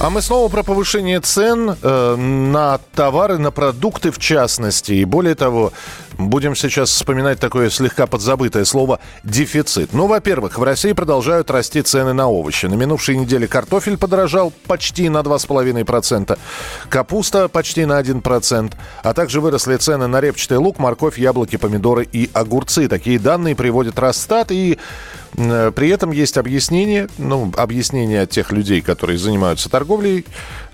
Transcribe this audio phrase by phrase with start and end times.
[0.00, 4.92] А мы снова про повышение цен э, на товары, на продукты в частности.
[4.92, 5.72] И более того,
[6.18, 9.92] будем сейчас вспоминать такое слегка подзабытое слово «дефицит».
[9.92, 12.66] Ну, во-первых, в России продолжают расти цены на овощи.
[12.66, 16.38] На минувшей неделе картофель подорожал почти на 2,5%,
[16.88, 18.72] капуста почти на 1%,
[19.02, 22.86] а также выросли цены на репчатый лук, морковь, яблоки, помидоры и огурцы.
[22.86, 24.78] Такие данные приводит Росстат и
[25.34, 30.24] при этом есть объяснение, ну, объяснение от тех людей, которые занимаются торговлей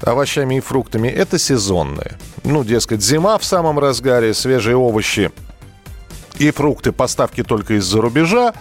[0.00, 1.08] овощами и фруктами.
[1.08, 2.18] Это сезонное.
[2.44, 5.30] Ну, дескать, зима в самом разгаре, свежие овощи
[6.38, 8.54] и фрукты поставки только из-за рубежа.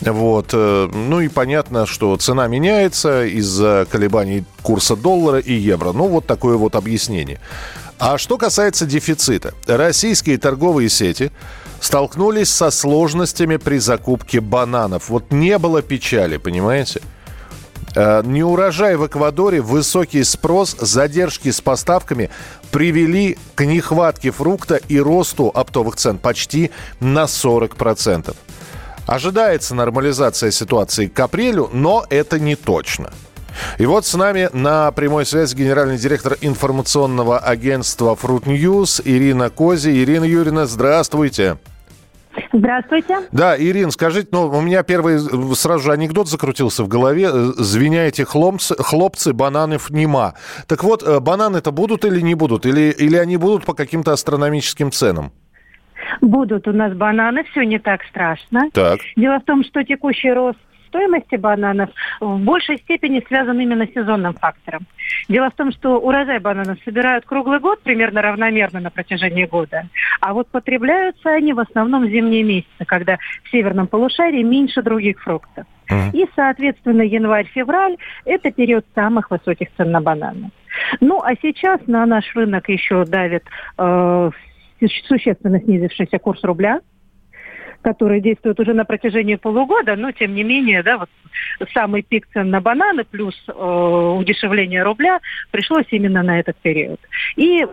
[0.00, 0.50] Вот.
[0.52, 5.92] э, Ну и понятно, что цена меняется из-за колебаний курса доллара и евро.
[5.92, 7.40] Ну, вот такое вот объяснение.
[7.98, 9.54] А что касается дефицита.
[9.66, 11.32] Российские торговые сети
[11.80, 15.08] столкнулись со сложностями при закупке бананов.
[15.08, 17.00] Вот не было печали, понимаете?
[17.94, 22.28] Э, Неурожай в Эквадоре, высокий спрос, задержки с поставками
[22.70, 28.36] привели к нехватке фрукта и росту оптовых цен почти на 40%.
[29.06, 33.12] Ожидается нормализация ситуации к апрелю, но это не точно.
[33.78, 39.90] И вот с нами на прямой связи генеральный директор информационного агентства Fruit News Ирина Кози.
[40.02, 41.58] Ирина Юрьевна, здравствуйте.
[42.52, 43.18] Здравствуйте.
[43.32, 45.18] Да, Ирин, скажите, ну, у меня первый
[45.54, 47.28] сразу же анекдот закрутился в голове.
[47.32, 50.34] Э, Звеняете хлопцы, хлопцы бананов нема.
[50.66, 52.66] Так вот, э, бананы-то будут или не будут?
[52.66, 55.32] Или, или они будут по каким-то астрономическим ценам?
[56.20, 58.70] Будут у нас бананы, все не так страшно.
[58.72, 59.00] Так.
[59.16, 60.58] Дело в том, что текущий рост
[60.96, 64.86] стоимости бананов в большей степени связан именно с сезонным фактором.
[65.28, 69.88] Дело в том, что урожай бананов собирают круглый год, примерно равномерно на протяжении года,
[70.20, 75.20] а вот потребляются они в основном в зимние месяцы, когда в северном полушарии меньше других
[75.22, 75.66] фруктов.
[76.12, 80.50] И, соответственно, январь-февраль– это период самых высоких цен на бананы.
[81.00, 83.44] Ну, а сейчас на наш рынок еще давит
[83.78, 84.30] э,
[85.06, 86.80] существенно снизившийся курс рубля,
[87.86, 91.08] который действует уже на протяжении полугода, но тем не менее, да, вот
[91.72, 95.20] самый пик цен на бананы плюс э, удешевление рубля
[95.52, 96.98] пришлось именно на этот период.
[97.36, 97.64] И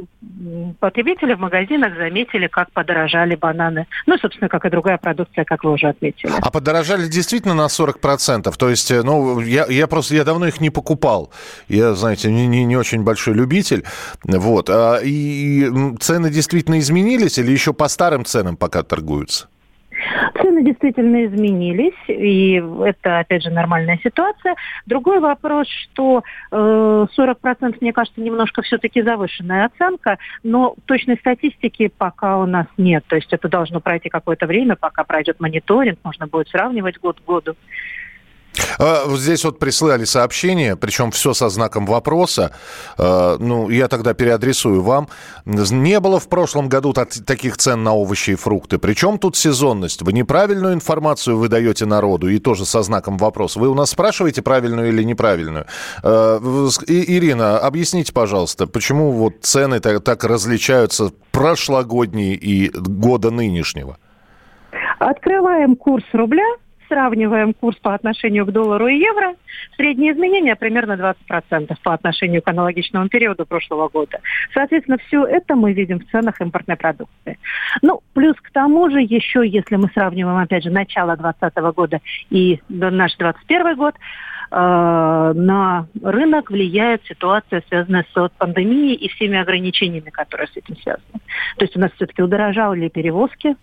[0.80, 3.88] потребители в магазинах заметили, как подорожали бананы.
[4.06, 6.32] Ну, собственно, как и другая продукция, как вы уже отметили.
[6.40, 8.54] А подорожали действительно на 40%?
[8.56, 11.32] То есть, э, ну, я, я просто, я давно их не покупал.
[11.68, 13.84] Я, знаете, не, не, не очень большой любитель.
[14.24, 14.70] Вот.
[14.70, 19.48] А, и цены действительно изменились или еще по старым ценам пока торгуются?
[20.42, 24.56] Цены действительно изменились, и это, опять же, нормальная ситуация.
[24.86, 26.56] Другой вопрос, что э,
[27.18, 33.04] 40%, мне кажется, немножко все-таки завышенная оценка, но точной статистики пока у нас нет.
[33.08, 37.26] То есть это должно пройти какое-то время, пока пройдет мониторинг, можно будет сравнивать год к
[37.26, 37.56] году.
[38.80, 42.52] А, Здесь вот прислали сообщение, причем все со знаком вопроса.
[42.98, 45.08] А, Ну, я тогда переадресую вам.
[45.46, 48.78] Не было в прошлом году так- таких цен на овощи и фрукты.
[48.78, 50.02] Причем тут сезонность?
[50.02, 53.60] Вы неправильную информацию выдаете народу и тоже со знаком вопроса.
[53.60, 55.66] Вы у нас спрашиваете правильную или неправильную?
[56.04, 56.40] А,
[56.88, 63.98] Ирина, объясните, пожалуйста, почему вот цены так различаются прошлогодние и года нынешнего?
[65.00, 66.46] Открываем курс рубля,
[66.94, 69.36] сравниваем курс по отношению к доллару и евро.
[69.76, 74.20] Среднее изменение примерно 20% по отношению к аналогичному периоду прошлого года.
[74.54, 77.40] Соответственно, все это мы видим в ценах импортной продукции.
[77.82, 82.00] Ну, плюс к тому же еще, если мы сравниваем, опять же, начало 2020 года
[82.30, 90.12] и наш 2021 год, э, на рынок влияет ситуация, связанная с пандемией и всеми ограничениями,
[90.12, 91.20] которые с этим связаны.
[91.58, 93.56] То есть у нас все-таки удорожали перевозки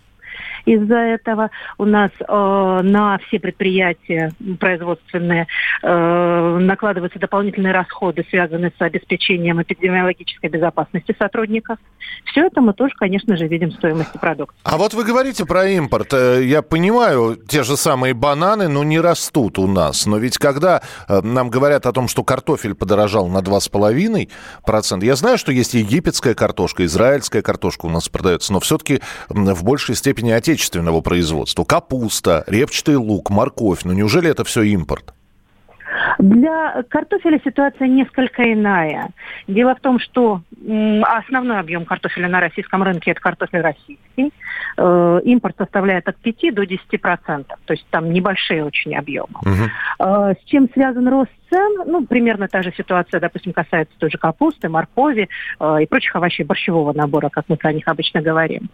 [0.64, 1.50] из-за этого.
[1.78, 5.46] У нас э, на все предприятия производственные
[5.82, 11.78] э, накладываются дополнительные расходы, связанные с обеспечением эпидемиологической безопасности сотрудников.
[12.24, 14.58] Все это мы тоже, конечно же, видим в стоимости продукции.
[14.64, 16.12] А вот вы говорите про импорт.
[16.12, 20.06] Э, Я понимаю, те же самые бананы, ну, не растут у нас.
[20.06, 25.38] Но ведь когда э, нам говорят о том, что картофель подорожал на 2,5%, я знаю,
[25.38, 31.00] что есть египетская картошка, израильская картошка у нас продается, но все-таки в большей степени отечественного
[31.00, 31.64] производства.
[31.64, 33.80] Капуста, репчатый лук, морковь.
[33.84, 35.14] Ну, неужели это все импорт?
[36.18, 39.10] Для картофеля ситуация несколько иная.
[39.48, 40.42] Дело в том, что
[41.02, 44.32] основной объем картофеля на российском рынке– это картофель российский.
[44.76, 47.58] Э, импорт составляет от 5 до 10 процентов.
[47.64, 49.38] То есть там небольшие очень объемы.
[49.42, 50.04] Угу.
[50.04, 51.82] С чем связан рост цен?
[51.86, 56.44] Ну, примерно та же ситуация, допустим, касается той же капусты, моркови э, и прочих овощей
[56.44, 58.70] борщевого набора, как мы про них обычно говорим.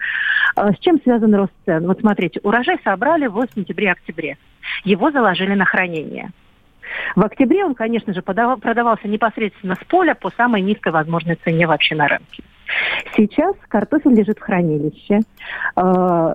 [0.57, 1.87] С чем связан рост цен?
[1.87, 4.39] Вот смотрите, урожай собрали в сентябре-октябре.
[4.85, 6.31] Его заложили на хранение.
[7.15, 11.95] В октябре он, конечно же, продавался непосредственно с поля по самой низкой возможной цене вообще
[11.95, 12.43] на рынке.
[13.17, 15.21] Сейчас картофель лежит в хранилище.
[15.77, 16.35] Э,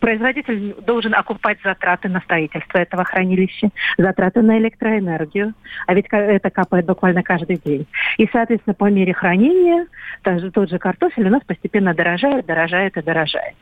[0.00, 5.54] производитель должен окупать затраты на строительство этого хранилища, затраты на электроэнергию,
[5.86, 7.86] а ведь это капает буквально каждый день.
[8.18, 9.86] И, соответственно, по мере хранения
[10.22, 13.54] тот же картофель у нас постепенно дорожает, дорожает и дорожает.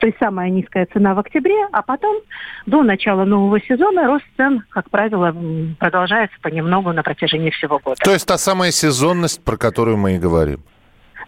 [0.00, 2.22] То есть самая низкая цена в октябре, а потом
[2.64, 5.34] до начала нового сезона рост цен, как правило,
[5.78, 7.96] продолжается понемногу на протяжении всего года.
[8.02, 10.62] То есть та самая сезонность, про которую мы и говорим.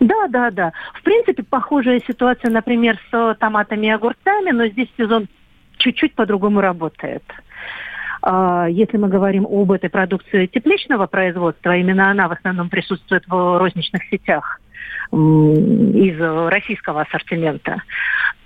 [0.01, 0.73] Да, да, да.
[0.95, 5.27] В принципе, похожая ситуация, например, с томатами и огурцами, но здесь сезон
[5.79, 7.25] чуть-чуть по-другому работает.
[8.23, 13.59] А, если мы говорим об этой продукции тепличного производства, именно она в основном присутствует в
[13.59, 14.61] розничных сетях
[15.13, 16.21] из
[16.51, 17.83] российского ассортимента,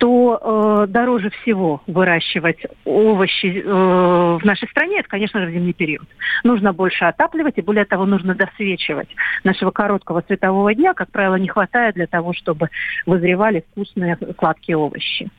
[0.02, 6.08] то э, дороже всего выращивать овощи э, в нашей стране, это, конечно же, зимний период.
[6.43, 9.06] Нужно больше отапливать, и более того, нужно досвечивать.
[9.44, 12.69] Нашего короткого светового дня, как правило, не хватает для того, чтобы
[13.06, 15.31] вызревали вкусные сладкие овощи.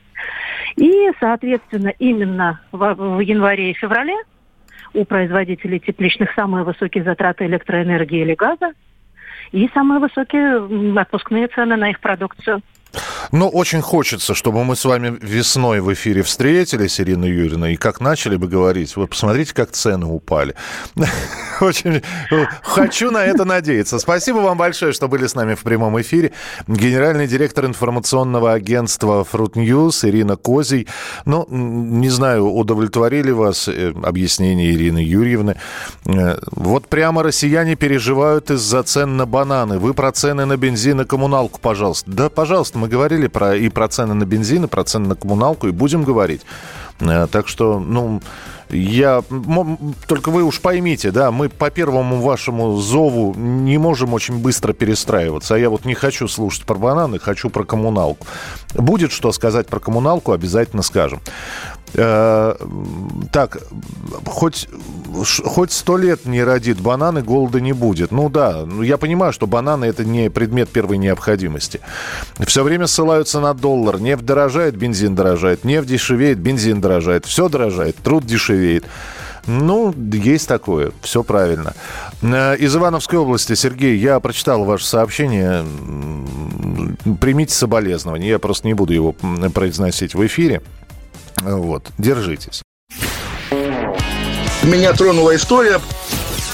[0.76, 4.16] И, соответственно, именно в, в январе и феврале
[4.94, 8.72] у производителей тепличных самые высокие затраты электроэнергии или газа
[9.52, 12.62] и самые высокие отпускные цены на их продукцию.
[13.32, 18.00] Ну, очень хочется, чтобы мы с вами весной в эфире встретились, Ирина Юрьевна, и как
[18.00, 20.54] начали бы говорить, вы посмотрите, как цены упали.
[21.60, 22.02] Очень
[22.62, 23.98] хочу на это надеяться.
[23.98, 26.32] Спасибо вам большое, что были с нами в прямом эфире.
[26.66, 30.86] Генеральный директор информационного агентства Fruit News Ирина Козий.
[31.24, 35.56] Ну, не знаю, удовлетворили вас э, объяснения Ирины Юрьевны.
[36.06, 39.78] Э, вот прямо россияне переживают из-за цен на бананы.
[39.78, 42.10] Вы про цены на бензин и коммуналку, пожалуйста.
[42.10, 45.68] Да, пожалуйста, мы говорили про, и про цены на бензин, и про цены на коммуналку,
[45.68, 46.42] и будем говорить.
[47.00, 48.20] Э, так что, ну,
[48.68, 49.22] я...
[50.06, 55.54] Только вы уж поймите, да, мы по первому вашему зову не можем очень быстро перестраиваться.
[55.54, 58.26] А я вот не хочу слушать про бананы, хочу про коммуналку.
[58.74, 61.20] Будет что сказать про коммуналку, обязательно скажем.
[61.94, 62.56] Э,
[63.32, 63.58] так,
[64.26, 64.68] хоть
[65.44, 68.10] хоть сто лет не родит бананы, голода не будет.
[68.10, 71.80] Ну да, ну я понимаю, что бананы это не предмет первой необходимости.
[72.40, 74.00] Все время ссылаются на доллар.
[74.00, 75.64] Нефть дорожает, бензин дорожает.
[75.64, 77.26] Нефть дешевеет, бензин дорожает.
[77.26, 78.84] Все дорожает, труд дешевеет.
[79.46, 81.74] Ну, есть такое, все правильно.
[82.22, 85.64] Э, из Ивановской области, Сергей, я прочитал ваше сообщение.
[87.20, 90.62] Примите соболезнования, я просто не буду его произносить в эфире.
[91.44, 92.62] Вот, держитесь.
[94.62, 95.80] Меня тронула история.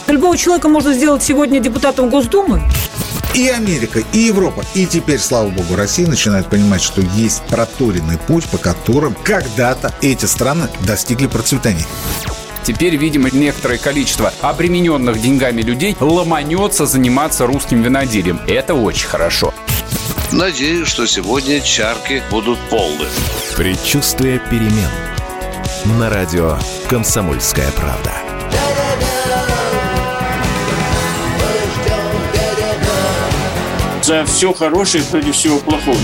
[0.09, 2.61] Любого человека можно сделать сегодня депутатом Госдумы.
[3.33, 8.45] И Америка, и Европа, и теперь, слава богу, Россия начинает понимать, что есть проторенный путь,
[8.47, 11.87] по которым когда-то эти страны достигли процветания.
[12.65, 18.41] Теперь, видимо, некоторое количество обремененных деньгами людей ломанется заниматься русским виноделием.
[18.49, 19.55] Это очень хорошо.
[20.33, 23.07] Надеюсь, что сегодня чарки будут полны.
[23.61, 24.89] Предчувствие перемен.
[25.99, 26.57] На радио
[26.89, 28.11] «Комсомольская правда».
[34.03, 35.99] За все хорошее против всего плохого.